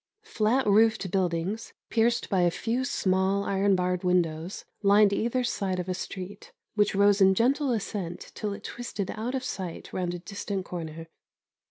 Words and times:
Flat 0.25 0.65
roofed 0.65 1.11
buildings, 1.11 1.73
pierced 1.91 2.27
by 2.27 2.41
a 2.41 2.49
few 2.49 2.83
small 2.83 3.43
iron 3.43 3.75
barred 3.75 4.03
windows, 4.03 4.65
lined 4.81 5.13
either 5.13 5.43
side 5.43 5.77
of 5.79 5.87
a 5.87 5.93
street, 5.93 6.51
which 6.73 6.95
rose 6.95 7.21
in 7.21 7.29
a 7.29 7.33
gentle 7.35 7.71
ascent 7.71 8.31
till 8.33 8.51
it 8.51 8.63
twisted 8.63 9.11
out 9.11 9.35
of 9.35 9.43
sight 9.43 9.93
round 9.93 10.15
a 10.15 10.17
distant 10.17 10.65
corner. 10.65 11.05